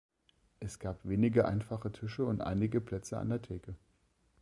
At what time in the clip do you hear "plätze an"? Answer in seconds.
2.81-3.29